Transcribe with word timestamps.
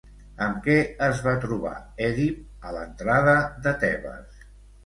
Amb 0.43 0.55
què 0.67 0.77
es 1.07 1.19
va 1.25 1.33
trobar 1.43 1.73
Èdip 2.07 2.67
a 2.71 2.75
l'entrada 2.79 3.37
de 3.67 3.75
Tebes? 3.85 4.45